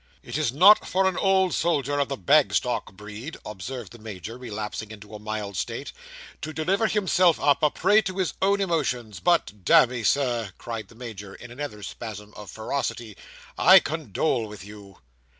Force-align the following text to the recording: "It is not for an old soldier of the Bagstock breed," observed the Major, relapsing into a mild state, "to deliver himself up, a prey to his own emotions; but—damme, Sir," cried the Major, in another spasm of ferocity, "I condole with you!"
"It 0.23 0.35
is 0.35 0.51
not 0.51 0.87
for 0.87 1.07
an 1.07 1.15
old 1.15 1.53
soldier 1.53 1.99
of 1.99 2.07
the 2.09 2.17
Bagstock 2.17 2.93
breed," 2.93 3.37
observed 3.45 3.91
the 3.91 3.99
Major, 3.99 4.35
relapsing 4.35 4.89
into 4.89 5.13
a 5.13 5.19
mild 5.19 5.55
state, 5.55 5.91
"to 6.41 6.51
deliver 6.51 6.87
himself 6.87 7.39
up, 7.39 7.61
a 7.61 7.69
prey 7.69 8.01
to 8.01 8.17
his 8.17 8.33
own 8.41 8.61
emotions; 8.61 9.19
but—damme, 9.19 10.03
Sir," 10.03 10.53
cried 10.57 10.87
the 10.87 10.95
Major, 10.95 11.35
in 11.35 11.51
another 11.51 11.83
spasm 11.83 12.33
of 12.35 12.49
ferocity, 12.49 13.15
"I 13.59 13.77
condole 13.79 14.47
with 14.47 14.65
you!" 14.65 14.97